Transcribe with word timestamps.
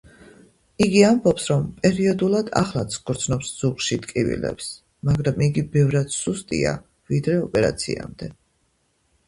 იგი 0.85 1.01
ამბობს, 1.09 1.43
რომ 1.51 1.67
პერიოდულად 1.83 2.49
ახლაც 2.61 2.97
გრძნობს 3.11 3.51
ზურგში 3.59 3.99
ტკივილებს, 4.07 4.71
მაგრამ 5.11 5.47
იგი 5.51 5.67
ბევრად 5.79 6.17
სუსტია, 6.19 6.75
ვიდრე 7.13 7.39
ოპერაციამდე. 7.47 8.35